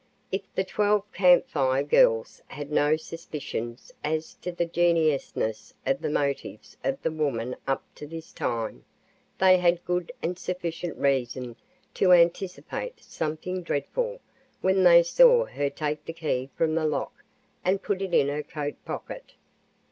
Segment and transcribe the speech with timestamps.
[0.31, 6.09] If the twelve Camp Fire Girls had no suspicions as to the genuineness of the
[6.09, 8.83] motives of the woman up to this time,
[9.37, 11.55] they had good and sufficient reason
[11.93, 14.21] to anticipate something dreadful
[14.61, 17.23] when they saw her take the key from the lock
[17.63, 19.33] and put it in her coat pocket.